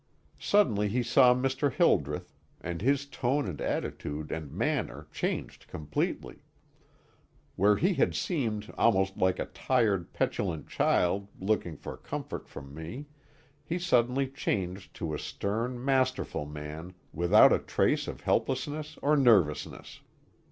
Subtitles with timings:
[0.39, 1.71] Suddenly he saw Mr.
[1.71, 6.39] Hildreth, and his tone and attitude and manner changed completely.
[7.55, 13.05] Where he had seemed almost like a tired, petulant child looking for comfort from me,
[13.63, 19.99] he suddenly changed to a stern, masterful man without a trace of helplessness or nervousness.